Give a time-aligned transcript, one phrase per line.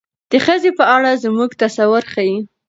[0.31, 2.37] د ښځې په اړه زموږ تصور ښيي.